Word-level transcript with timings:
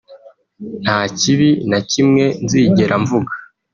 nta 0.83 0.99
kibi 1.17 1.49
na 1.69 1.79
kimwe 1.89 2.25
nzigera 2.43 2.95
mvuga 3.03 3.31